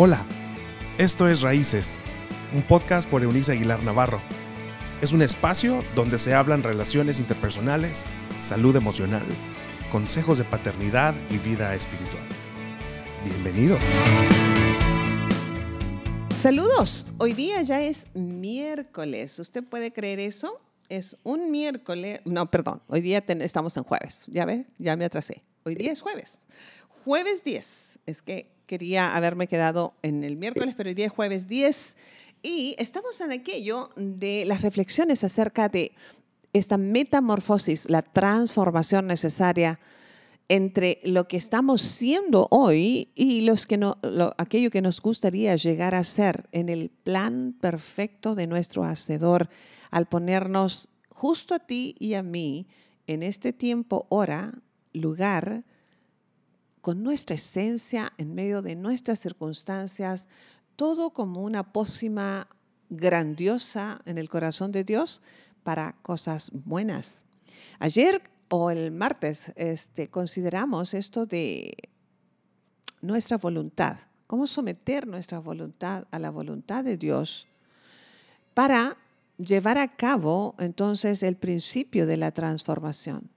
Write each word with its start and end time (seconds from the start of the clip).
Hola, 0.00 0.24
esto 0.96 1.28
es 1.28 1.40
Raíces, 1.40 1.96
un 2.54 2.62
podcast 2.62 3.10
por 3.10 3.24
Eunice 3.24 3.50
Aguilar 3.50 3.82
Navarro. 3.82 4.20
Es 5.02 5.10
un 5.10 5.22
espacio 5.22 5.82
donde 5.96 6.18
se 6.18 6.34
hablan 6.34 6.62
relaciones 6.62 7.18
interpersonales, 7.18 8.04
salud 8.38 8.76
emocional, 8.76 9.24
consejos 9.90 10.38
de 10.38 10.44
paternidad 10.44 11.16
y 11.30 11.38
vida 11.38 11.74
espiritual. 11.74 12.22
Bienvenido. 13.24 13.76
Saludos, 16.36 17.04
hoy 17.18 17.32
día 17.32 17.60
ya 17.62 17.82
es 17.82 18.06
miércoles. 18.14 19.36
¿Usted 19.40 19.64
puede 19.64 19.92
creer 19.92 20.20
eso? 20.20 20.60
Es 20.88 21.16
un 21.24 21.50
miércoles, 21.50 22.20
no, 22.24 22.48
perdón, 22.48 22.82
hoy 22.86 23.00
día 23.00 23.24
estamos 23.26 23.76
en 23.76 23.82
jueves. 23.82 24.26
Ya 24.28 24.44
ve, 24.44 24.64
ya 24.78 24.94
me 24.96 25.06
atrasé. 25.06 25.42
Hoy 25.64 25.74
día 25.74 25.90
es 25.90 26.00
jueves. 26.02 26.38
Jueves 27.04 27.42
10. 27.42 27.98
Es 28.06 28.22
que 28.22 28.57
quería 28.68 29.16
haberme 29.16 29.48
quedado 29.48 29.94
en 30.02 30.22
el 30.22 30.36
miércoles, 30.36 30.74
pero 30.76 30.90
hoy 30.90 30.94
día 30.94 31.06
es 31.06 31.12
jueves 31.12 31.48
10 31.48 31.96
y 32.42 32.76
estamos 32.78 33.20
en 33.22 33.32
aquello 33.32 33.90
de 33.96 34.44
las 34.44 34.60
reflexiones 34.60 35.24
acerca 35.24 35.70
de 35.70 35.92
esta 36.52 36.76
metamorfosis, 36.76 37.88
la 37.88 38.02
transformación 38.02 39.06
necesaria 39.06 39.80
entre 40.48 41.00
lo 41.02 41.28
que 41.28 41.38
estamos 41.38 41.80
siendo 41.80 42.46
hoy 42.50 43.08
y 43.14 43.40
los 43.40 43.66
que 43.66 43.78
no, 43.78 43.98
aquello 44.36 44.70
que 44.70 44.82
nos 44.82 45.00
gustaría 45.00 45.56
llegar 45.56 45.94
a 45.94 46.04
ser 46.04 46.46
en 46.52 46.68
el 46.68 46.90
plan 46.90 47.56
perfecto 47.58 48.34
de 48.34 48.46
nuestro 48.46 48.84
Hacedor, 48.84 49.48
al 49.90 50.06
ponernos 50.06 50.90
justo 51.08 51.54
a 51.54 51.58
ti 51.58 51.96
y 51.98 52.14
a 52.14 52.22
mí 52.22 52.66
en 53.06 53.22
este 53.22 53.54
tiempo, 53.54 54.06
hora, 54.10 54.52
lugar, 54.92 55.64
con 56.88 57.02
nuestra 57.02 57.34
esencia, 57.34 58.14
en 58.16 58.34
medio 58.34 58.62
de 58.62 58.74
nuestras 58.74 59.18
circunstancias, 59.18 60.26
todo 60.74 61.10
como 61.10 61.42
una 61.42 61.70
pócima 61.70 62.48
grandiosa 62.88 64.00
en 64.06 64.16
el 64.16 64.30
corazón 64.30 64.72
de 64.72 64.84
Dios 64.84 65.20
para 65.64 65.96
cosas 66.00 66.50
buenas. 66.50 67.26
Ayer 67.78 68.22
o 68.48 68.70
el 68.70 68.90
martes 68.90 69.52
este, 69.56 70.08
consideramos 70.08 70.94
esto 70.94 71.26
de 71.26 71.76
nuestra 73.02 73.36
voluntad, 73.36 73.98
cómo 74.26 74.46
someter 74.46 75.06
nuestra 75.06 75.40
voluntad 75.40 76.06
a 76.10 76.18
la 76.18 76.30
voluntad 76.30 76.84
de 76.84 76.96
Dios 76.96 77.48
para 78.54 78.96
llevar 79.36 79.76
a 79.76 79.94
cabo 79.94 80.54
entonces 80.58 81.22
el 81.22 81.36
principio 81.36 82.06
de 82.06 82.16
la 82.16 82.30
transformación 82.30 83.28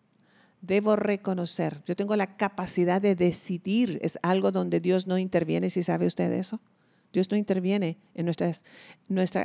debo 0.61 0.95
reconocer, 0.95 1.81
yo 1.85 1.95
tengo 1.95 2.15
la 2.15 2.37
capacidad 2.37 3.01
de 3.01 3.15
decidir, 3.15 3.99
es 4.01 4.19
algo 4.21 4.51
donde 4.51 4.79
Dios 4.79 5.07
no 5.07 5.17
interviene, 5.17 5.69
si 5.69 5.83
sabe 5.83 6.05
usted 6.05 6.31
eso. 6.31 6.61
Dios 7.11 7.29
no 7.29 7.35
interviene 7.35 7.97
en 8.13 8.25
nuestro 9.09 9.43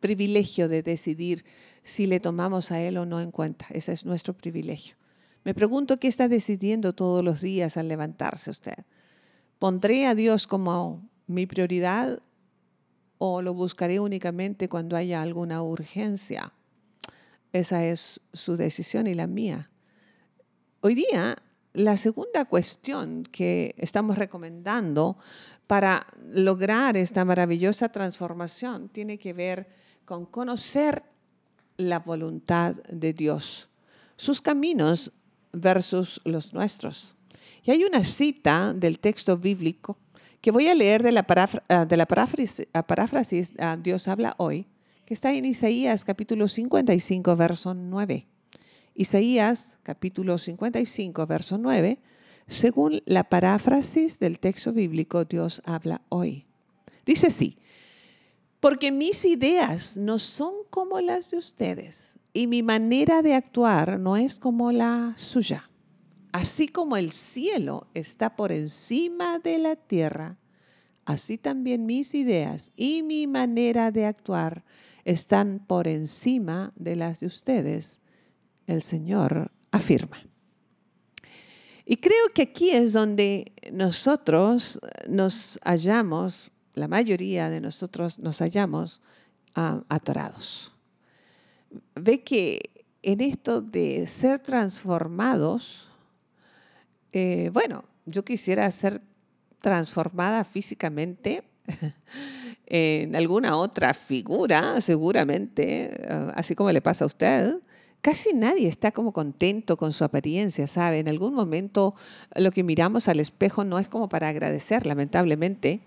privilegio 0.00 0.68
de 0.68 0.82
decidir 0.82 1.44
si 1.82 2.06
le 2.06 2.18
tomamos 2.18 2.72
a 2.72 2.80
Él 2.80 2.96
o 2.96 3.06
no 3.06 3.20
en 3.20 3.30
cuenta. 3.30 3.66
Ese 3.70 3.92
es 3.92 4.04
nuestro 4.04 4.34
privilegio. 4.34 4.96
Me 5.44 5.54
pregunto 5.54 6.00
qué 6.00 6.08
está 6.08 6.26
decidiendo 6.26 6.92
todos 6.92 7.22
los 7.22 7.40
días 7.40 7.76
al 7.76 7.86
levantarse 7.86 8.50
usted. 8.50 8.84
¿Pondré 9.60 10.06
a 10.06 10.16
Dios 10.16 10.48
como 10.48 11.08
mi 11.28 11.46
prioridad 11.46 12.20
o 13.18 13.40
lo 13.42 13.54
buscaré 13.54 14.00
únicamente 14.00 14.68
cuando 14.68 14.96
haya 14.96 15.22
alguna 15.22 15.62
urgencia? 15.62 16.52
Esa 17.56 17.84
es 17.86 18.20
su 18.34 18.54
decisión 18.54 19.06
y 19.06 19.14
la 19.14 19.26
mía. 19.26 19.70
Hoy 20.82 20.94
día, 20.94 21.38
la 21.72 21.96
segunda 21.96 22.44
cuestión 22.44 23.22
que 23.22 23.74
estamos 23.78 24.18
recomendando 24.18 25.16
para 25.66 26.06
lograr 26.28 26.98
esta 26.98 27.24
maravillosa 27.24 27.88
transformación 27.88 28.90
tiene 28.90 29.16
que 29.16 29.32
ver 29.32 29.68
con 30.04 30.26
conocer 30.26 31.02
la 31.78 32.00
voluntad 32.00 32.74
de 32.90 33.14
Dios, 33.14 33.70
sus 34.16 34.42
caminos 34.42 35.10
versus 35.54 36.20
los 36.26 36.52
nuestros. 36.52 37.14
Y 37.62 37.70
hay 37.70 37.84
una 37.84 38.04
cita 38.04 38.74
del 38.74 38.98
texto 38.98 39.38
bíblico 39.38 39.96
que 40.42 40.50
voy 40.50 40.68
a 40.68 40.74
leer 40.74 41.02
de 41.02 41.12
la, 41.12 41.22
paráfrasis, 41.22 42.66
ah, 43.58 43.78
Dios 43.80 44.08
habla 44.08 44.34
hoy, 44.36 44.66
que 45.06 45.14
está 45.14 45.32
en 45.32 45.44
Isaías 45.44 46.04
capítulo 46.04 46.48
55, 46.48 47.36
verso 47.36 47.74
9. 47.74 48.26
Isaías 48.96 49.78
capítulo 49.84 50.36
55, 50.36 51.26
verso 51.28 51.58
9, 51.58 52.00
según 52.48 53.02
la 53.06 53.22
paráfrasis 53.22 54.18
del 54.18 54.40
texto 54.40 54.72
bíblico, 54.72 55.24
Dios 55.24 55.62
habla 55.64 56.02
hoy. 56.08 56.44
Dice 57.04 57.28
así, 57.28 57.56
porque 58.58 58.90
mis 58.90 59.24
ideas 59.24 59.96
no 59.96 60.18
son 60.18 60.52
como 60.70 61.00
las 61.00 61.30
de 61.30 61.38
ustedes 61.38 62.18
y 62.32 62.48
mi 62.48 62.64
manera 62.64 63.22
de 63.22 63.34
actuar 63.34 64.00
no 64.00 64.16
es 64.16 64.40
como 64.40 64.72
la 64.72 65.14
suya. 65.16 65.70
Así 66.32 66.66
como 66.66 66.96
el 66.96 67.12
cielo 67.12 67.86
está 67.94 68.34
por 68.34 68.50
encima 68.50 69.38
de 69.38 69.58
la 69.58 69.76
tierra, 69.76 70.36
así 71.06 71.38
también 71.38 71.86
mis 71.86 72.14
ideas 72.14 72.72
y 72.76 73.02
mi 73.02 73.26
manera 73.26 73.90
de 73.90 74.04
actuar 74.04 74.64
están 75.04 75.64
por 75.66 75.86
encima 75.88 76.72
de 76.76 76.96
las 76.96 77.20
de 77.20 77.28
ustedes, 77.28 78.00
el 78.66 78.82
Señor 78.82 79.52
afirma. 79.70 80.18
Y 81.86 81.98
creo 81.98 82.32
que 82.34 82.42
aquí 82.42 82.70
es 82.70 82.92
donde 82.92 83.52
nosotros 83.72 84.80
nos 85.08 85.60
hallamos, 85.62 86.50
la 86.74 86.88
mayoría 86.88 87.48
de 87.48 87.60
nosotros 87.60 88.18
nos 88.18 88.40
hallamos 88.40 89.00
ah, 89.54 89.84
atorados. 89.88 90.74
Ve 91.94 92.24
que 92.24 92.84
en 93.02 93.20
esto 93.20 93.60
de 93.60 94.08
ser 94.08 94.40
transformados, 94.40 95.88
eh, 97.12 97.50
bueno, 97.52 97.84
yo 98.04 98.24
quisiera 98.24 98.68
ser 98.72 99.00
transformada 99.60 100.44
físicamente 100.44 101.42
en 102.66 103.16
alguna 103.16 103.56
otra 103.56 103.94
figura, 103.94 104.80
seguramente, 104.80 105.90
eh, 105.92 106.32
así 106.34 106.54
como 106.54 106.72
le 106.72 106.80
pasa 106.80 107.04
a 107.04 107.06
usted, 107.06 107.56
casi 108.00 108.32
nadie 108.34 108.68
está 108.68 108.92
como 108.92 109.12
contento 109.12 109.76
con 109.76 109.92
su 109.92 110.04
apariencia, 110.04 110.66
¿sabe? 110.66 111.00
En 111.00 111.08
algún 111.08 111.34
momento 111.34 111.94
lo 112.34 112.52
que 112.52 112.62
miramos 112.62 113.08
al 113.08 113.20
espejo 113.20 113.64
no 113.64 113.78
es 113.78 113.88
como 113.88 114.08
para 114.08 114.28
agradecer, 114.28 114.86
lamentablemente, 114.86 115.80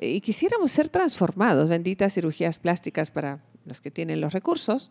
y 0.00 0.20
quisiéramos 0.22 0.72
ser 0.72 0.88
transformados, 0.88 1.68
benditas 1.68 2.14
cirugías 2.14 2.58
plásticas 2.58 3.10
para 3.10 3.44
los 3.64 3.80
que 3.80 3.90
tienen 3.90 4.20
los 4.20 4.32
recursos, 4.32 4.90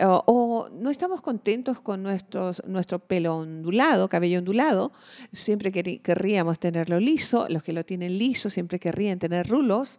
o, 0.00 0.68
no 0.72 0.90
estamos 0.90 1.22
contentos 1.22 1.80
con 1.80 2.02
nuestros, 2.02 2.62
nuestro 2.66 3.00
pelo 3.00 3.38
ondulado, 3.38 4.08
cabello 4.08 4.38
ondulado, 4.38 4.92
siempre 5.32 5.72
querríamos 5.72 6.58
tenerlo 6.58 7.00
liso, 7.00 7.46
los 7.48 7.62
que 7.62 7.72
lo 7.72 7.84
tienen 7.84 8.16
liso 8.16 8.48
siempre 8.48 8.78
querrían 8.78 9.18
tener 9.18 9.48
rulos, 9.48 9.98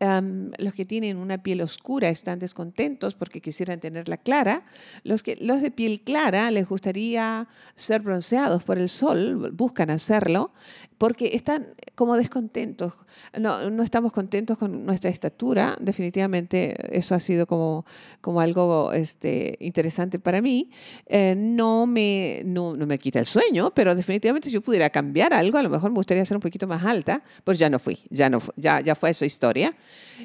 los 0.00 0.74
que 0.74 0.84
tienen 0.84 1.16
una 1.16 1.42
piel 1.42 1.60
oscura 1.60 2.08
están 2.08 2.38
descontentos 2.38 3.14
porque 3.14 3.40
quisieran 3.40 3.80
tenerla 3.80 4.16
clara. 4.16 4.64
Los, 5.02 5.22
que, 5.24 5.36
los 5.40 5.60
de 5.60 5.72
piel 5.72 6.02
clara 6.02 6.50
les 6.52 6.68
gustaría 6.68 7.48
ser 7.74 8.02
bronceados 8.02 8.62
por 8.62 8.78
el 8.78 8.88
sol, 8.88 9.50
buscan 9.52 9.90
hacerlo 9.90 10.52
porque 10.98 11.30
están 11.34 11.68
como 11.94 12.16
descontentos. 12.16 12.92
No, 13.38 13.70
no 13.70 13.82
estamos 13.82 14.12
contentos 14.12 14.58
con 14.58 14.84
nuestra 14.84 15.10
estatura. 15.10 15.76
Definitivamente 15.80 16.76
eso 16.96 17.14
ha 17.14 17.20
sido 17.20 17.46
como, 17.46 17.86
como 18.20 18.40
algo 18.40 18.92
este, 18.92 19.56
interesante 19.60 20.18
para 20.18 20.42
mí. 20.42 20.70
Eh, 21.06 21.34
no, 21.36 21.86
me, 21.86 22.42
no, 22.44 22.76
no, 22.76 22.86
me 22.86 22.98
quita 22.98 23.20
el 23.20 23.26
sueño, 23.26 23.72
pero 23.74 23.94
definitivamente 23.94 24.48
si 24.48 24.54
yo 24.54 24.60
pudiera 24.60 24.90
cambiar 24.90 25.32
algo, 25.32 25.58
a 25.58 25.62
lo 25.62 25.70
mejor 25.70 25.90
me 25.90 25.96
gustaría 25.96 26.24
ser 26.24 26.36
un 26.36 26.40
poquito 26.40 26.66
más 26.66 26.84
alta, 26.84 27.22
pues 27.44 27.58
ya 27.58 27.70
no 27.70 27.78
fui, 27.78 27.98
ya, 28.10 28.28
no, 28.28 28.40
ya, 28.56 28.80
ya 28.80 28.94
fue 28.94 29.10
esa 29.10 29.24
historia. 29.24 29.76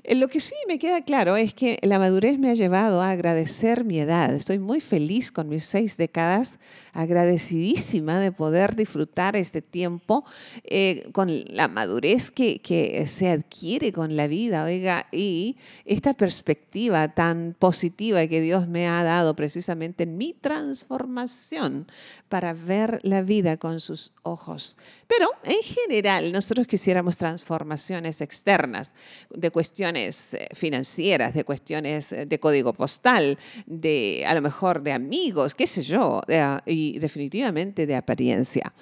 Eh, 0.04 0.16
lo 0.16 0.28
que 0.28 0.40
sí 0.40 0.56
me 0.68 0.80
queda 0.80 1.02
claro 1.02 1.38
es 1.38 1.54
que 1.54 1.78
la 1.84 2.00
madurez 2.00 2.40
me 2.40 2.50
ha 2.50 2.56
llevado 2.56 3.02
a 3.02 3.12
agradecer 3.12 3.84
mi 3.84 4.00
edad. 4.00 4.34
Estoy 4.34 4.58
muy 4.58 4.82
feliz 4.82 5.32
con 5.32 5.50
mis 5.50 5.66
seis 5.66 5.98
décadas, 5.98 6.60
agradecidísima 6.94 8.20
de 8.20 8.32
poder 8.32 8.76
disfrutar 8.76 9.36
este 9.36 9.62
tiempo 9.62 10.26
eh, 10.66 11.10
con 11.12 11.44
la 11.48 11.68
madurez 11.68 12.32
que, 12.32 12.60
que, 12.60 13.06
se 13.06 13.30
adquiere 13.30 13.92
con 13.92 14.16
la 14.16 14.28
vida, 14.28 14.64
oiga, 14.64 15.08
y 15.12 15.58
esta 15.84 16.14
perspectiva 16.14 17.14
tan 17.14 17.54
positiva 17.60 18.26
que 18.28 18.40
Dios 18.40 18.70
me 18.70 18.88
ha 18.88 19.04
dado 19.04 19.36
precisamente 19.36 20.04
en 20.04 20.18
mi 20.18 20.32
transformación 20.32 21.86
para 22.30 22.54
ver 22.54 23.02
la 23.04 23.22
vida 23.22 23.58
con 23.58 23.82
sus 23.82 24.14
ojos. 24.22 24.78
Pero 25.08 25.30
en 25.44 25.62
general 25.64 26.32
nosotros 26.32 26.66
quisiéramos 26.66 27.18
transformaciones 27.18 28.22
externas 28.22 28.96
de 29.32 29.52
cuestiones 29.52 30.34
eh, 30.34 30.48
financieras, 30.54 31.34
de 31.34 31.44
cuestiones 31.44 32.14
eh, 32.14 32.26
de 32.26 32.40
código 32.40 32.72
postal, 32.72 33.38
de 33.66 34.24
a 34.26 34.34
lo 34.34 34.42
mejor 34.42 34.82
de 34.82 34.94
amigos, 34.94 35.56
qué 35.56 35.68
sé 35.68 35.84
yo, 35.84 36.22
y 36.66 37.00
definitivamente 37.00 37.86
de 37.86 37.96
apariencia. 37.98 38.74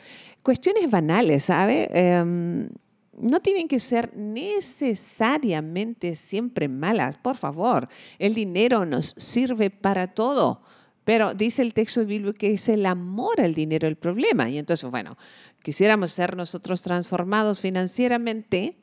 Cuestiones 0.43 0.89
banales, 0.89 1.45
¿sabe? 1.45 1.89
Em, 1.91 2.69
no 3.17 3.39
tienen 3.39 3.67
que 3.67 3.79
ser 3.79 4.15
necesariamente 4.15 6.15
siempre 6.15 6.67
malas, 6.67 7.17
por 7.17 7.38
favor. 7.38 7.88
El 8.17 8.33
dinero 8.33 8.85
nos 8.85 9.13
sirve 9.17 9.69
para 9.69 10.07
todo. 10.07 10.61
Pero 11.03 11.33
dice 11.33 11.61
el 11.61 11.73
texto 11.73 12.05
bíblico 12.05 12.38
que 12.38 12.53
es 12.53 12.69
el 12.69 12.85
amor 12.85 13.41
al 13.41 13.53
dinero 13.53 13.88
el 13.88 13.95
problema. 13.95 14.49
Y 14.49 14.57
entonces, 14.57 14.89
bueno, 14.89 15.17
quisiéramos 15.63 16.11
ser 16.11 16.35
nosotros 16.35 16.81
transformados 16.81 17.59
financieramente, 17.59 18.77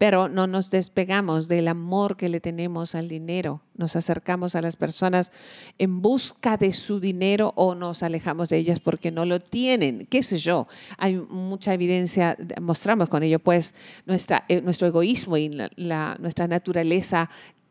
pero 0.00 0.30
no 0.30 0.46
nos 0.46 0.70
despegamos 0.70 1.46
del 1.46 1.68
amor 1.68 2.16
que 2.16 2.30
le 2.30 2.40
tenemos 2.40 2.94
al 2.94 3.06
dinero. 3.06 3.60
Nos 3.74 3.96
acercamos 3.96 4.54
a 4.54 4.62
las 4.62 4.74
personas 4.76 5.30
en 5.76 6.00
busca 6.00 6.56
de 6.56 6.72
su 6.72 7.00
dinero 7.00 7.52
o 7.54 7.74
nos 7.74 8.02
alejamos 8.02 8.48
de 8.48 8.56
ellas 8.56 8.80
porque 8.80 9.10
no 9.10 9.26
lo 9.26 9.40
tienen. 9.40 10.06
¿Qué 10.06 10.22
sé 10.22 10.38
yo? 10.38 10.66
Hay 10.96 11.16
mucha 11.16 11.74
evidencia, 11.74 12.34
mostramos 12.62 13.10
con 13.10 13.22
ello 13.22 13.40
pues 13.40 13.74
nuestra, 14.06 14.46
eh, 14.48 14.62
nuestro 14.62 14.88
egoísmo 14.88 15.36
y 15.36 15.50
nuestra 15.50 16.48
naturaleza 16.48 17.28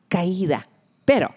caída. 0.08 0.70
Pero 1.06 1.34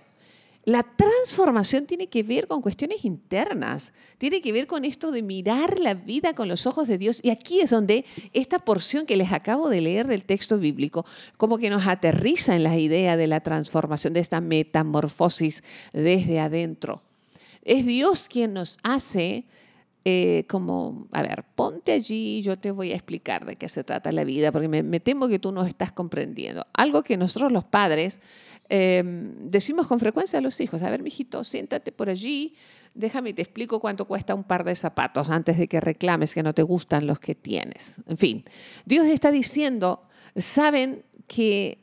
la 0.64 0.84
transformación 0.84 1.86
tiene 1.86 2.08
que 2.08 2.22
ver 2.22 2.46
con 2.46 2.62
cuestiones 2.62 3.04
internas, 3.04 3.92
tiene 4.18 4.40
que 4.40 4.52
ver 4.52 4.68
con 4.68 4.84
esto 4.84 5.10
de 5.10 5.22
mirar 5.22 5.80
la 5.80 5.94
vida 5.94 6.34
con 6.34 6.48
los 6.48 6.66
ojos 6.66 6.86
de 6.86 6.98
Dios. 6.98 7.18
Y 7.22 7.30
aquí 7.30 7.60
es 7.60 7.70
donde 7.70 8.04
esta 8.32 8.60
porción 8.60 9.04
que 9.04 9.16
les 9.16 9.32
acabo 9.32 9.68
de 9.68 9.80
leer 9.80 10.06
del 10.06 10.24
texto 10.24 10.58
bíblico, 10.58 11.04
como 11.36 11.58
que 11.58 11.68
nos 11.68 11.86
aterriza 11.86 12.54
en 12.54 12.62
la 12.62 12.78
idea 12.78 13.16
de 13.16 13.26
la 13.26 13.40
transformación, 13.40 14.12
de 14.12 14.20
esta 14.20 14.40
metamorfosis 14.40 15.64
desde 15.92 16.38
adentro. 16.38 17.02
Es 17.64 17.84
Dios 17.84 18.28
quien 18.28 18.54
nos 18.54 18.78
hace 18.84 19.46
eh, 20.04 20.44
como, 20.48 21.06
a 21.12 21.22
ver, 21.22 21.44
ponte 21.54 21.92
allí, 21.92 22.42
yo 22.42 22.58
te 22.58 22.70
voy 22.70 22.92
a 22.92 22.94
explicar 22.94 23.46
de 23.46 23.56
qué 23.56 23.68
se 23.68 23.84
trata 23.84 24.10
la 24.12 24.24
vida, 24.24 24.50
porque 24.52 24.68
me, 24.68 24.82
me 24.82 25.00
temo 25.00 25.28
que 25.28 25.38
tú 25.38 25.52
no 25.52 25.64
estás 25.64 25.92
comprendiendo. 25.92 26.66
Algo 26.72 27.02
que 27.02 27.16
nosotros 27.16 27.52
los 27.52 27.64
padres 27.64 28.20
Em, 28.74 29.50
decimos 29.50 29.86
con 29.86 30.00
frecuencia 30.00 30.38
a 30.38 30.42
los 30.42 30.58
hijos, 30.58 30.82
a 30.82 30.88
ver, 30.88 31.02
mijito, 31.02 31.44
siéntate 31.44 31.92
por 31.92 32.08
allí, 32.08 32.54
déjame 32.94 33.28
y 33.28 33.34
te 33.34 33.42
explico 33.42 33.80
cuánto 33.80 34.06
cuesta 34.06 34.34
un 34.34 34.44
par 34.44 34.64
de 34.64 34.74
zapatos 34.74 35.28
antes 35.28 35.58
de 35.58 35.68
que 35.68 35.78
reclames 35.78 36.32
que 36.32 36.42
no 36.42 36.54
te 36.54 36.62
gustan 36.62 37.06
los 37.06 37.20
que 37.20 37.34
tienes. 37.34 38.00
En 38.06 38.16
fin, 38.16 38.44
Dios 38.86 39.06
está 39.08 39.30
diciendo, 39.30 40.08
saben 40.36 41.04
que 41.26 41.82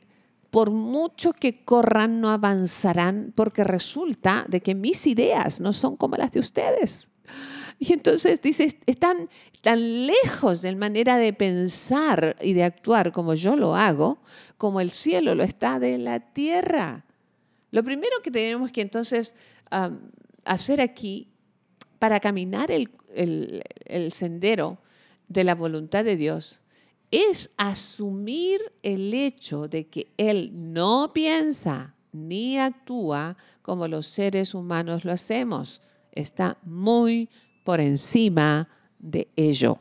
por 0.50 0.72
mucho 0.72 1.32
que 1.32 1.64
corran 1.64 2.20
no 2.20 2.30
avanzarán 2.30 3.32
porque 3.36 3.62
resulta 3.62 4.44
de 4.48 4.60
que 4.60 4.74
mis 4.74 5.06
ideas 5.06 5.60
no 5.60 5.72
son 5.72 5.96
como 5.96 6.16
las 6.16 6.32
de 6.32 6.40
ustedes. 6.40 7.12
Y 7.82 7.94
entonces 7.94 8.42
dice, 8.42 8.68
están 8.84 9.30
tan 9.62 10.06
lejos 10.06 10.60
de 10.60 10.76
manera 10.76 11.16
de 11.16 11.32
pensar 11.32 12.36
y 12.42 12.52
de 12.52 12.62
actuar 12.62 13.10
como 13.10 13.32
yo 13.32 13.56
lo 13.56 13.74
hago, 13.74 14.18
como 14.58 14.82
el 14.82 14.90
cielo 14.90 15.34
lo 15.34 15.42
está 15.42 15.78
de 15.78 15.96
la 15.96 16.20
tierra. 16.20 17.06
Lo 17.70 17.82
primero 17.82 18.20
que 18.22 18.30
tenemos 18.30 18.70
que 18.70 18.82
entonces 18.82 19.34
hacer 20.44 20.82
aquí 20.82 21.28
para 21.98 22.20
caminar 22.20 22.70
el, 22.70 22.90
el 23.86 24.12
sendero 24.12 24.78
de 25.28 25.44
la 25.44 25.54
voluntad 25.54 26.04
de 26.04 26.16
Dios 26.16 26.60
es 27.10 27.50
asumir 27.56 28.60
el 28.82 29.14
hecho 29.14 29.68
de 29.68 29.86
que 29.86 30.12
Él 30.18 30.50
no 30.52 31.12
piensa 31.14 31.94
ni 32.12 32.58
actúa 32.58 33.38
como 33.62 33.88
los 33.88 34.06
seres 34.06 34.54
humanos 34.54 35.06
lo 35.06 35.12
hacemos. 35.12 35.80
Está 36.12 36.58
muy 36.62 37.30
por 37.64 37.80
encima 37.80 38.68
de 38.98 39.28
ello. 39.36 39.78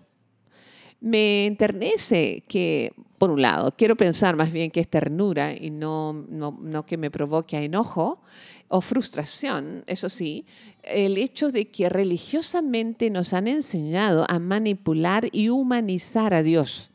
Me 1.02 1.46
enternece 1.46 2.44
que, 2.48 2.94
por 3.18 3.31
un 3.31 3.42
lado, 3.42 3.74
quiero 3.78 3.96
pensar 3.96 4.36
más 4.36 4.52
bien 4.52 4.70
que 4.70 4.81
es 4.81 4.90
ternura 4.90 5.54
y 5.54 5.70
no, 5.70 6.14
no, 6.14 6.86
que 6.86 6.98
me 6.98 7.10
provoque 7.10 7.58
enojo 7.58 8.22
o 8.68 8.81
frustración, 8.81 9.84
eso 9.88 10.10
sí, 10.10 10.46
el 10.84 11.18
hecho 11.18 11.50
de 11.50 11.70
que 11.72 11.90
religiosamente 11.90 13.10
nos 13.10 13.34
han 13.34 13.48
enseñado 13.48 14.26
a 14.28 14.40
manipular 14.40 15.28
y 15.31 15.50
humanizar 15.50 16.34
a 16.34 16.44
Dios. 16.44 16.89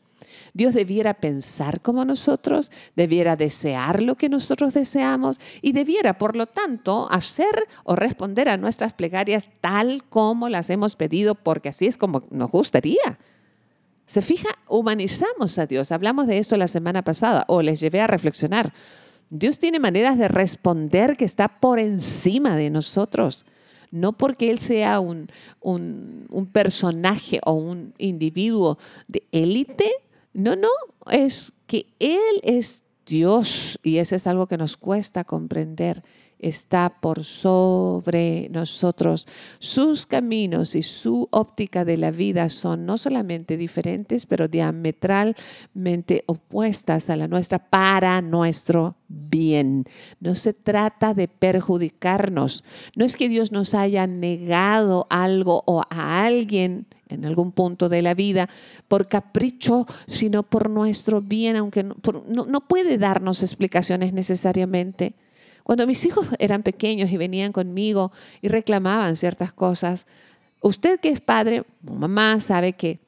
Dios 0.55 0.73
debiera 0.73 1.13
pensar 1.13 1.81
como 1.81 2.05
nosotros, 2.05 2.71
debiera 2.95 3.35
desear 3.35 4.01
lo 4.01 4.15
que 4.15 4.29
nosotros 4.29 4.73
deseamos 4.73 5.37
y 5.61 5.73
debiera, 5.73 6.17
por 6.17 6.37
lo 6.37 6.47
tanto, 6.47 7.09
hacer 7.11 7.67
o 7.83 7.97
responder 7.97 8.47
a 8.47 8.55
nuestras 8.55 8.93
plegarias 8.93 9.49
tal 9.59 10.05
como 10.09 10.47
las 10.47 10.69
hemos 10.69 10.95
pedido, 10.95 11.35
porque 11.35 11.67
así 11.67 11.87
es 11.87 11.97
como 11.97 12.23
nos 12.31 12.49
gustaría. 12.49 13.19
Se 14.05 14.21
fija, 14.21 14.47
humanizamos 14.69 15.59
a 15.59 15.65
Dios. 15.65 15.91
Hablamos 15.91 16.25
de 16.25 16.37
esto 16.37 16.55
la 16.55 16.69
semana 16.69 17.03
pasada 17.03 17.43
o 17.49 17.61
les 17.61 17.81
llevé 17.81 17.99
a 17.99 18.07
reflexionar. 18.07 18.71
Dios 19.29 19.59
tiene 19.59 19.79
maneras 19.79 20.17
de 20.17 20.29
responder 20.29 21.17
que 21.17 21.25
está 21.25 21.59
por 21.59 21.79
encima 21.79 22.55
de 22.55 22.69
nosotros. 22.69 23.45
No 23.91 24.13
porque 24.13 24.51
Él 24.51 24.59
sea 24.59 25.01
un, 25.01 25.27
un, 25.59 26.27
un 26.29 26.45
personaje 26.45 27.41
o 27.45 27.51
un 27.51 27.93
individuo 27.97 28.77
de 29.09 29.23
élite, 29.33 29.91
no, 30.35 30.57
no, 30.57 30.67
es 31.09 31.53
que 31.65 31.87
Él 31.97 32.41
es 32.43 32.83
Dios 33.05 33.79
y 33.83 33.97
eso 33.99 34.15
es 34.15 34.27
algo 34.27 34.47
que 34.47 34.57
nos 34.57 34.75
cuesta 34.75 35.23
comprender. 35.23 36.03
Está 36.37 36.97
por 36.99 37.23
sobre 37.23 38.49
nosotros. 38.49 39.25
Sus 39.59 40.05
caminos 40.05 40.75
y 40.75 40.83
su 40.83 41.29
óptica 41.31 41.85
de 41.85 41.95
la 41.95 42.11
vida 42.11 42.49
son 42.49 42.85
no 42.85 42.97
solamente 42.97 43.55
diferentes, 43.55 44.25
pero 44.25 44.49
diametralmente 44.49 46.25
opuestas 46.27 47.09
a 47.09 47.15
la 47.15 47.29
nuestra 47.29 47.59
para 47.69 48.21
nuestro 48.21 48.97
bien. 49.07 49.85
No 50.19 50.35
se 50.35 50.51
trata 50.51 51.13
de 51.13 51.29
perjudicarnos. 51.29 52.65
No 52.97 53.05
es 53.05 53.15
que 53.15 53.29
Dios 53.29 53.53
nos 53.53 53.73
haya 53.73 54.05
negado 54.05 55.07
algo 55.09 55.63
o 55.65 55.83
a 55.89 56.25
alguien 56.25 56.87
en 57.09 57.25
algún 57.25 57.51
punto 57.51 57.89
de 57.89 58.01
la 58.01 58.13
vida 58.13 58.49
por 58.87 59.07
capricho, 59.07 59.85
sino 60.07 60.43
por 60.43 60.69
nuestro 60.69 61.21
bien, 61.21 61.55
aunque 61.55 61.83
no, 61.83 62.61
puede 62.67 62.97
darnos 62.97 63.43
explicaciones 63.43 64.13
necesariamente. 64.13 65.13
Cuando 65.63 65.87
mis 65.87 66.05
hijos 66.05 66.27
eran 66.39 66.63
pequeños 66.63 67.11
y 67.11 67.17
venían 67.17 67.51
conmigo 67.51 68.11
y 68.41 68.49
reclamaban 68.49 69.15
ciertas 69.15 69.53
cosas, 69.53 70.05
usted 70.61 70.99
que 70.99 71.09
es 71.09 71.19
padre 71.19 71.63
o 71.87 71.93
mamá 71.93 72.39
sabe 72.39 72.73
que 72.73 72.99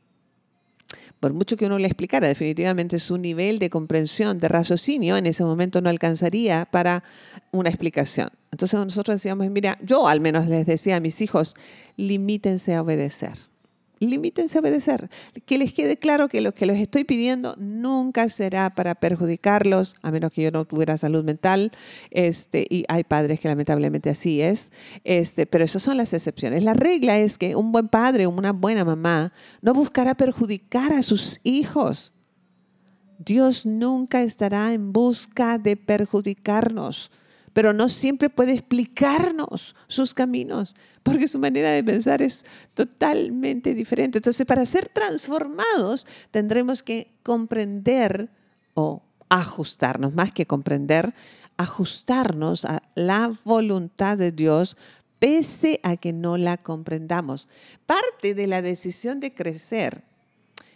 por 1.19 1.33
mucho 1.33 1.57
que 1.57 1.65
uno 1.65 1.79
le 1.79 1.87
explicara, 1.87 2.27
definitivamente 2.27 2.99
su 2.99 3.17
nivel 3.17 3.57
de 3.57 3.71
comprensión, 3.71 4.37
de 4.37 4.47
raciocinio, 4.47 5.17
en 5.17 5.25
ese 5.25 5.43
momento 5.43 5.81
no 5.81 5.89
alcanzaría 5.89 6.67
para 6.69 7.03
una 7.51 7.69
explicación. 7.69 8.29
Entonces 8.51 8.79
nosotros 8.79 9.15
decíamos, 9.15 9.49
mira, 9.49 9.79
yo 9.81 10.07
al 10.07 10.21
menos 10.21 10.45
les 10.45 10.67
decía 10.67 10.97
a 10.97 10.99
mis 10.99 11.21
hijos, 11.21 11.55
limítense 11.95 12.75
a 12.75 12.83
obedecer 12.83 13.33
limítense 13.99 14.57
a 14.57 14.61
obedecer. 14.61 15.09
Que 15.45 15.57
les 15.57 15.73
quede 15.73 15.97
claro 15.97 16.27
que 16.27 16.41
lo 16.41 16.53
que 16.53 16.65
les 16.65 16.79
estoy 16.79 17.03
pidiendo 17.03 17.55
nunca 17.57 18.29
será 18.29 18.69
para 18.73 18.95
perjudicarlos, 18.95 19.95
a 20.01 20.11
menos 20.11 20.31
que 20.31 20.43
yo 20.43 20.51
no 20.51 20.65
tuviera 20.65 20.97
salud 20.97 21.23
mental. 21.23 21.71
Este, 22.11 22.65
y 22.69 22.85
hay 22.87 23.03
padres 23.03 23.39
que 23.39 23.47
lamentablemente 23.47 24.09
así 24.09 24.41
es. 24.41 24.71
Este, 25.03 25.45
pero 25.45 25.63
esas 25.63 25.83
son 25.83 25.97
las 25.97 26.13
excepciones. 26.13 26.63
La 26.63 26.73
regla 26.73 27.17
es 27.17 27.37
que 27.37 27.55
un 27.55 27.71
buen 27.71 27.87
padre 27.87 28.27
una 28.27 28.53
buena 28.53 28.85
mamá 28.85 29.33
no 29.61 29.73
buscará 29.73 30.15
perjudicar 30.15 30.93
a 30.93 31.03
sus 31.03 31.39
hijos. 31.43 32.13
Dios 33.19 33.65
nunca 33.65 34.21
estará 34.21 34.73
en 34.73 34.93
busca 34.93 35.57
de 35.57 35.75
perjudicarnos 35.75 37.11
pero 37.57 37.73
no 37.73 37.89
siempre 37.89 38.29
puede 38.29 38.53
explicarnos 38.53 39.75
sus 39.87 40.13
caminos, 40.13 40.75
porque 41.01 41.27
su 41.27 41.39
manera 41.39 41.71
de 41.71 41.83
pensar 41.83 42.21
es 42.21 42.45
totalmente 42.75 43.73
diferente. 43.73 44.19
Entonces, 44.19 44.45
para 44.45 44.63
ser 44.63 44.89
transformados, 44.89 46.05
tendremos 46.29 46.83
que 46.83 47.15
comprender 47.23 48.29
o 48.75 49.01
ajustarnos, 49.29 50.13
más 50.13 50.31
que 50.31 50.45
comprender, 50.45 51.15
ajustarnos 51.57 52.63
a 52.63 52.83
la 52.93 53.33
voluntad 53.43 54.19
de 54.19 54.31
Dios 54.31 54.77
pese 55.17 55.79
a 55.81 55.97
que 55.97 56.13
no 56.13 56.37
la 56.37 56.57
comprendamos. 56.57 57.47
Parte 57.87 58.35
de 58.35 58.45
la 58.45 58.61
decisión 58.61 59.19
de 59.19 59.33
crecer 59.33 60.03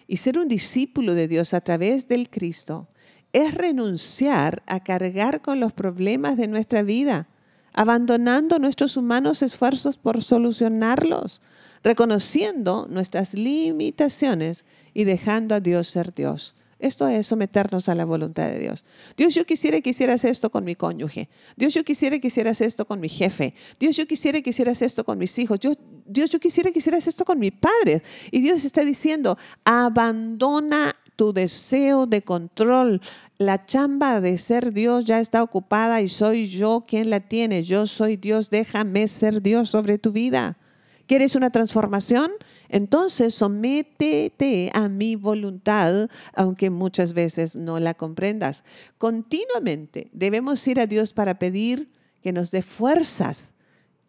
y 0.08 0.18
ser 0.18 0.40
un 0.40 0.48
discípulo 0.48 1.14
de 1.14 1.28
Dios 1.28 1.54
a 1.54 1.62
través 1.62 2.08
del 2.08 2.32
Cristo 2.32 2.88
es 3.34 3.54
renunciar 3.54 4.64
a 4.66 4.82
cargar 4.82 5.42
con 5.42 5.60
los 5.60 5.74
problemas 5.74 6.38
de 6.38 6.48
nuestra 6.48 6.84
vida, 6.84 7.28
abandonando 7.74 8.60
nuestros 8.60 8.98
humanos 8.98 9.42
esfuerzos 9.42 9.98
por 9.98 10.24
solucionarlos, 10.24 11.42
reconociendo 11.84 12.88
nuestras 12.90 13.34
limitaciones 13.34 14.66
y 14.94 15.06
dejando 15.06 15.56
a 15.56 15.60
Dios 15.60 15.88
ser 15.88 16.14
Dios. 16.14 16.56
Esto 16.82 17.08
es 17.08 17.28
someternos 17.28 17.90
a 17.90 17.96
la 17.96 18.06
voluntad 18.06 18.50
de 18.50 18.60
Dios. 18.60 18.86
Dios, 19.16 19.36
yo 19.36 19.46
quisiera 19.46 19.80
que 19.82 19.92
hicieras 19.92 20.26
esto 20.26 20.50
con 20.50 20.64
mi 20.64 20.76
cónyuge. 20.76 21.30
Dios, 21.56 21.76
yo 21.76 21.84
quisiera 21.84 22.18
que 22.18 22.28
hicieras 22.28 22.60
esto 22.60 22.86
con 22.86 23.00
mi 23.00 23.08
jefe. 23.08 23.54
Dios, 23.80 23.96
yo 23.96 24.08
quisiera 24.08 24.42
que 24.42 24.50
hicieras 24.50 24.82
esto 24.82 25.04
con 25.04 25.20
mis 25.20 25.38
hijos. 25.38 25.60
Dios, 25.60 25.78
Dios, 26.08 26.32
yo 26.32 26.40
quisiera 26.40 26.72
que 26.72 26.80
hicieras 26.80 27.06
esto 27.06 27.24
con 27.24 27.38
mi 27.38 27.52
padre. 27.52 28.02
Y 28.32 28.42
Dios 28.42 28.66
está 28.66 28.84
diciendo, 28.84 29.38
abandona 29.64 30.96
tu 31.22 31.34
deseo 31.34 32.08
de 32.08 32.24
control. 32.24 33.00
La 33.38 33.64
chamba 33.68 34.22
de 34.22 34.40
ser 34.40 34.74
Dios 34.74 35.06
ya 35.06 35.20
está 35.20 35.44
ocupada 35.44 36.02
y 36.02 36.08
soy 36.08 36.48
yo 36.48 36.86
quien 36.88 37.12
la 37.12 37.20
tiene. 37.20 37.62
Yo 37.62 37.86
soy 37.86 38.18
Dios, 38.18 38.50
déjame 38.50 39.08
ser 39.08 39.44
Dios 39.44 39.70
sobre 39.70 40.00
tu 40.00 40.12
vida. 40.12 40.58
¿Quieres 41.06 41.36
una 41.36 41.52
transformación? 41.52 42.32
Entonces 42.70 43.36
sométete 43.36 44.72
a 44.74 44.90
mi 44.90 45.16
voluntad, 45.16 46.10
aunque 46.34 46.72
muchas 46.72 47.14
veces 47.14 47.56
no 47.56 47.80
la 47.80 47.94
comprendas. 47.94 48.64
Continuamente 48.98 50.10
debemos 50.14 50.68
ir 50.68 50.80
a 50.80 50.88
Dios 50.88 51.14
para 51.14 51.38
pedir 51.38 51.92
que 52.24 52.34
nos 52.34 52.50
dé 52.50 52.64
fuerzas 52.64 53.54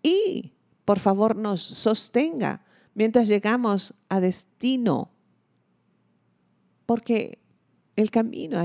y, 0.02 0.54
por 0.86 0.98
favor, 0.98 1.36
nos 1.36 1.60
sostenga 1.60 2.64
mientras 2.94 3.28
llegamos 3.28 3.92
a 4.08 4.18
destino. 4.20 5.11
Porque 6.92 7.38
el 7.96 8.10
camino, 8.10 8.62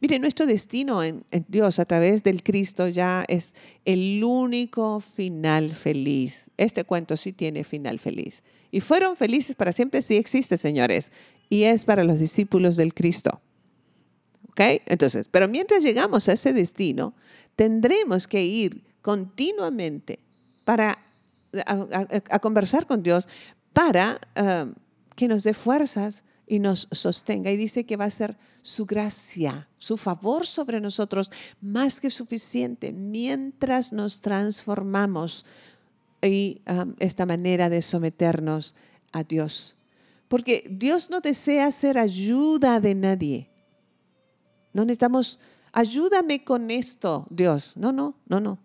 mire, 0.00 0.18
nuestro 0.18 0.46
destino 0.46 1.04
en, 1.04 1.26
Dios 1.46 1.78
a 1.78 1.84
través 1.84 2.22
del 2.22 2.42
Cristo 2.42 2.88
ya 2.88 3.22
es 3.28 3.54
el 3.84 4.24
único 4.24 5.00
final 5.00 5.74
feliz. 5.74 6.50
Este 6.56 6.84
cuento 6.84 7.18
sí 7.18 7.34
tiene 7.34 7.64
final 7.64 7.98
feliz. 7.98 8.42
Y 8.70 8.80
fueron 8.80 9.14
felices 9.14 9.56
para 9.56 9.72
siempre, 9.72 10.00
sí 10.00 10.16
existe, 10.16 10.56
señores. 10.56 11.12
Y 11.50 11.64
es 11.64 11.84
para 11.84 12.02
los 12.02 12.18
discípulos 12.18 12.76
del 12.76 12.94
Cristo. 12.94 13.42
¿Ok? 14.52 14.80
Entonces, 14.86 15.28
pero 15.28 15.48
mientras 15.48 15.82
llegamos 15.82 16.30
a 16.30 16.32
ese 16.32 16.54
destino, 16.54 17.12
tendremos 17.56 18.26
que 18.26 18.42
ir 18.42 18.84
continuamente 19.02 20.18
para 20.64 20.98
a, 21.66 22.38
conversar 22.38 22.86
con 22.86 23.02
Dios 23.02 23.28
para 23.74 24.18
eh, 24.34 24.64
que 25.14 25.28
nos 25.28 25.42
dé 25.42 25.52
fuerzas 25.52 26.24
y 26.46 26.58
nos 26.60 26.88
sostenga. 26.92 27.50
Y 27.50 27.56
dice 27.56 27.84
que 27.84 27.96
va 27.96 28.04
a 28.04 28.10
ser 28.10 28.36
su 28.62 28.86
gracia, 28.86 29.68
su 29.78 29.96
favor 29.96 30.46
sobre 30.46 30.80
nosotros 30.80 31.30
más 31.60 32.00
que 32.00 32.10
suficiente 32.10 32.92
mientras 32.92 33.92
nos 33.92 34.20
transformamos 34.20 35.44
y 36.22 36.62
um, 36.68 36.94
esta 36.98 37.26
manera 37.26 37.68
de 37.68 37.82
someternos 37.82 38.74
a 39.12 39.24
Dios. 39.24 39.76
Porque 40.28 40.66
Dios 40.70 41.10
no 41.10 41.20
desea 41.20 41.70
ser 41.72 41.98
ayuda 41.98 42.80
de 42.80 42.94
nadie. 42.94 43.50
No 44.72 44.84
necesitamos, 44.84 45.40
ayúdame 45.72 46.44
con 46.44 46.70
esto, 46.70 47.26
Dios. 47.30 47.76
No, 47.76 47.92
no, 47.92 48.16
no, 48.26 48.40
no. 48.40 48.58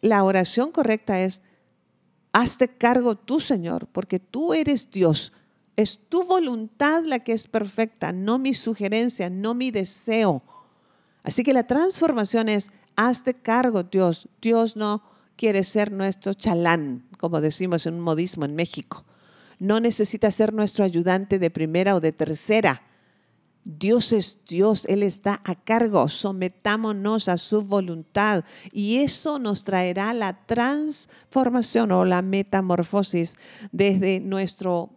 La 0.00 0.24
oración 0.24 0.70
correcta 0.70 1.20
es, 1.20 1.42
hazte 2.32 2.68
cargo 2.68 3.16
tú, 3.16 3.40
Señor, 3.40 3.86
porque 3.88 4.18
tú 4.18 4.54
eres 4.54 4.90
Dios 4.90 5.32
es 5.76 5.98
tu 6.08 6.24
voluntad 6.24 7.04
la 7.04 7.20
que 7.20 7.32
es 7.32 7.46
perfecta, 7.46 8.10
no 8.12 8.38
mi 8.38 8.54
sugerencia, 8.54 9.28
no 9.28 9.54
mi 9.54 9.70
deseo. 9.70 10.42
Así 11.22 11.42
que 11.42 11.52
la 11.52 11.66
transformación 11.66 12.48
es, 12.48 12.70
hazte 12.96 13.34
cargo, 13.34 13.82
Dios. 13.82 14.28
Dios 14.40 14.76
no 14.76 15.02
quiere 15.36 15.64
ser 15.64 15.92
nuestro 15.92 16.32
chalán, 16.32 17.06
como 17.18 17.40
decimos 17.40 17.86
en 17.86 17.94
un 17.94 18.00
modismo 18.00 18.46
en 18.46 18.54
México. 18.54 19.04
No 19.58 19.80
necesita 19.80 20.30
ser 20.30 20.54
nuestro 20.54 20.84
ayudante 20.84 21.38
de 21.38 21.50
primera 21.50 21.94
o 21.94 22.00
de 22.00 22.12
tercera. 22.12 22.82
Dios 23.64 24.12
es 24.12 24.44
Dios, 24.46 24.86
Él 24.86 25.02
está 25.02 25.42
a 25.44 25.56
cargo, 25.56 26.08
sometámonos 26.08 27.28
a 27.28 27.36
su 27.36 27.62
voluntad 27.62 28.44
y 28.70 28.98
eso 28.98 29.40
nos 29.40 29.64
traerá 29.64 30.14
la 30.14 30.38
transformación 30.38 31.90
o 31.90 32.04
la 32.04 32.22
metamorfosis 32.22 33.36
desde 33.72 34.20
nuestro 34.20 34.95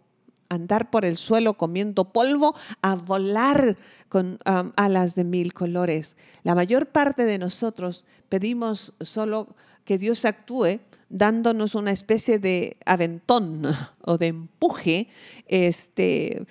andar 0.50 0.90
por 0.90 1.06
el 1.06 1.16
suelo 1.16 1.54
comiendo 1.54 2.12
polvo 2.12 2.54
a 2.82 2.96
volar 2.96 3.78
con 4.08 4.38
um, 4.44 4.72
alas 4.76 5.14
de 5.14 5.24
mil 5.24 5.54
colores. 5.54 6.16
La 6.42 6.54
mayor 6.54 6.86
parte 6.86 7.24
de 7.24 7.38
nosotros 7.38 8.04
pedimos 8.28 8.92
solo 9.00 9.54
que 9.84 9.96
Dios 9.96 10.24
actúe 10.26 10.80
dándonos 11.08 11.74
una 11.74 11.92
especie 11.92 12.38
de 12.38 12.76
aventón 12.84 13.62
o 14.02 14.18
de 14.18 14.26
empuje, 14.26 15.08
este, 15.46 16.44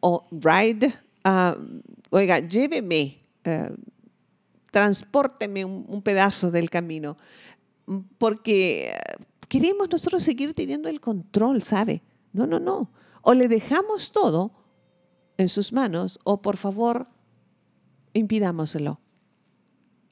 o 0.00 0.26
ride, 0.30 0.92
um, 1.24 1.80
oiga, 2.10 2.40
lléveme, 2.40 3.18
uh, 3.46 3.74
transporteme 4.70 5.64
un, 5.64 5.86
un, 5.88 6.02
pedazo 6.02 6.50
del 6.50 6.68
camino, 6.68 7.16
porque 8.18 8.92
queremos 9.48 9.88
nosotros 9.88 10.22
seguir 10.22 10.54
teniendo 10.54 10.88
el 10.88 11.00
control, 11.00 11.62
¿sabe? 11.62 12.02
No, 12.32 12.46
no, 12.46 12.58
no. 12.58 12.90
O 13.24 13.34
le 13.34 13.48
dejamos 13.48 14.12
todo 14.12 14.52
en 15.38 15.48
sus 15.48 15.72
manos 15.72 16.20
o 16.24 16.42
por 16.42 16.56
favor 16.56 17.08
impidámoselo. 18.12 19.00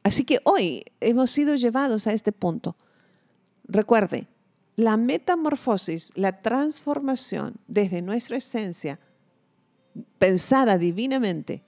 Así 0.03 0.25
que 0.25 0.41
hoy 0.45 0.85
hemos 1.01 1.31
sido 1.31 1.55
llevados 1.55 2.07
a 2.07 2.13
este 2.13 2.33
punto. 2.33 2.77
Recuerde, 3.65 4.27
la 4.75 4.97
metamorfosis, 4.97 6.11
la 6.15 6.41
transformación 6.41 7.57
desde 7.69 8.03
nuestra 8.03 8.39
esencia, 8.39 8.99
pensada 10.19 10.79
divinamente, 10.79 11.63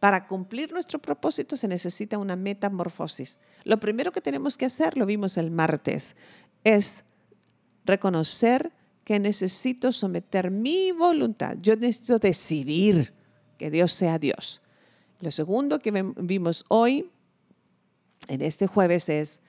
para 0.00 0.26
cumplir 0.26 0.72
nuestro 0.72 0.98
propósito 0.98 1.56
se 1.56 1.68
necesita 1.68 2.18
una 2.18 2.36
metamorfosis. 2.36 3.38
Lo 3.64 3.80
primero 3.80 4.12
que 4.12 4.20
tenemos 4.20 4.56
que 4.56 4.66
hacer, 4.66 4.96
lo 4.96 5.06
vimos 5.06 5.36
el 5.36 5.50
martes, 5.50 6.16
es 6.64 7.04
reconocer 7.84 8.72
que 9.08 9.18
necesito 9.18 9.90
someter 9.90 10.50
mi 10.50 10.92
voluntad. 10.92 11.56
Yo 11.62 11.74
necesito 11.76 12.18
decidir 12.18 13.14
que 13.56 13.70
Dios 13.70 13.90
sea 13.90 14.18
Dios. 14.18 14.60
Lo 15.20 15.30
segundo 15.30 15.78
que 15.78 15.90
vimos 16.18 16.66
hoy, 16.68 17.10
en 18.28 18.42
este 18.42 18.66
jueves, 18.66 19.08
es 19.08 19.40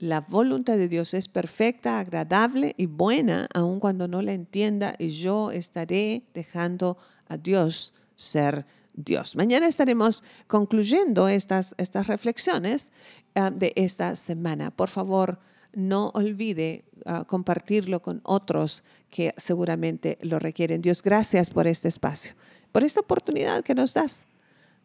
la 0.00 0.20
voluntad 0.22 0.76
de 0.76 0.88
Dios 0.88 1.14
es 1.14 1.28
perfecta, 1.28 2.00
agradable 2.00 2.74
y 2.76 2.86
buena, 2.86 3.46
aun 3.54 3.78
cuando 3.78 4.08
no 4.08 4.22
la 4.22 4.32
entienda, 4.32 4.96
y 4.98 5.10
yo 5.10 5.52
estaré 5.52 6.24
dejando 6.34 6.98
a 7.28 7.36
Dios 7.36 7.94
ser 8.16 8.66
Dios. 8.92 9.36
Mañana 9.36 9.68
estaremos 9.68 10.24
concluyendo 10.48 11.28
estas, 11.28 11.76
estas 11.78 12.08
reflexiones 12.08 12.90
ah, 13.36 13.52
de 13.52 13.72
esta 13.76 14.16
semana. 14.16 14.72
Por 14.72 14.88
favor, 14.88 15.38
no 15.76 16.10
olvide 16.14 16.86
ah, 17.04 17.24
compartirlo 17.24 18.02
con 18.02 18.20
otros 18.24 18.82
que 19.10 19.34
seguramente 19.36 20.18
lo 20.22 20.38
requieren. 20.38 20.82
Dios, 20.82 21.02
gracias 21.02 21.50
por 21.50 21.66
este 21.66 21.88
espacio, 21.88 22.34
por 22.72 22.84
esta 22.84 23.00
oportunidad 23.00 23.62
que 23.62 23.74
nos 23.74 23.94
das 23.94 24.26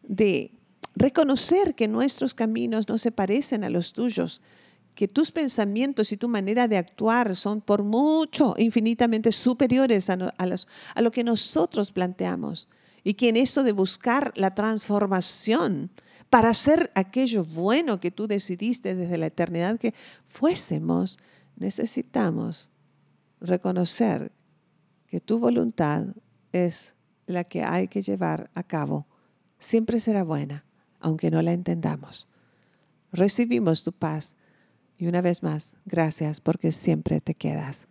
de 0.02 0.52
reconocer 0.94 1.74
que 1.74 1.88
nuestros 1.88 2.34
caminos 2.34 2.88
no 2.88 2.98
se 2.98 3.12
parecen 3.12 3.64
a 3.64 3.70
los 3.70 3.92
tuyos, 3.92 4.40
que 4.94 5.08
tus 5.08 5.32
pensamientos 5.32 6.12
y 6.12 6.16
tu 6.16 6.28
manera 6.28 6.68
de 6.68 6.76
actuar 6.76 7.34
son 7.34 7.60
por 7.60 7.82
mucho 7.82 8.54
infinitamente 8.58 9.32
superiores 9.32 10.10
a, 10.10 10.34
a 10.36 11.00
lo 11.00 11.10
que 11.10 11.24
nosotros 11.24 11.92
planteamos. 11.92 12.68
Y 13.04 13.14
que 13.14 13.30
en 13.30 13.36
eso 13.36 13.64
de 13.64 13.72
buscar 13.72 14.32
la 14.36 14.54
transformación, 14.54 15.90
para 16.30 16.50
hacer 16.50 16.92
aquello 16.94 17.44
bueno 17.44 18.00
que 18.00 18.10
tú 18.10 18.26
decidiste 18.26 18.94
desde 18.94 19.18
la 19.18 19.26
eternidad 19.26 19.78
que 19.78 19.92
fuésemos, 20.24 21.18
necesitamos 21.56 22.70
reconocer 23.42 24.32
que 25.06 25.20
tu 25.20 25.38
voluntad 25.38 26.06
es 26.52 26.94
la 27.26 27.44
que 27.44 27.62
hay 27.62 27.88
que 27.88 28.02
llevar 28.02 28.50
a 28.54 28.62
cabo. 28.62 29.06
Siempre 29.58 30.00
será 30.00 30.22
buena, 30.22 30.64
aunque 31.00 31.30
no 31.30 31.42
la 31.42 31.52
entendamos. 31.52 32.28
Recibimos 33.12 33.82
tu 33.84 33.92
paz 33.92 34.36
y 34.96 35.06
una 35.06 35.20
vez 35.20 35.42
más, 35.42 35.76
gracias 35.84 36.40
porque 36.40 36.72
siempre 36.72 37.20
te 37.20 37.34
quedas. 37.34 37.88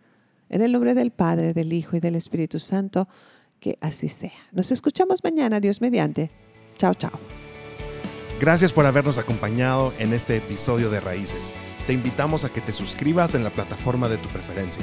En 0.48 0.62
el 0.62 0.72
nombre 0.72 0.94
del 0.94 1.12
Padre, 1.12 1.54
del 1.54 1.72
Hijo 1.72 1.96
y 1.96 2.00
del 2.00 2.16
Espíritu 2.16 2.58
Santo, 2.58 3.08
que 3.60 3.78
así 3.80 4.08
sea. 4.08 4.32
Nos 4.50 4.72
escuchamos 4.72 5.22
mañana, 5.22 5.60
Dios 5.60 5.80
mediante. 5.80 6.30
Chao, 6.78 6.94
chao. 6.94 7.12
Gracias 8.40 8.72
por 8.72 8.84
habernos 8.86 9.18
acompañado 9.18 9.94
en 9.98 10.12
este 10.12 10.36
episodio 10.36 10.90
de 10.90 11.00
Raíces. 11.00 11.54
Te 11.86 11.92
invitamos 11.92 12.44
a 12.44 12.48
que 12.48 12.60
te 12.60 12.72
suscribas 12.72 13.34
en 13.34 13.44
la 13.44 13.50
plataforma 13.50 14.08
de 14.08 14.16
tu 14.16 14.28
preferencia 14.28 14.82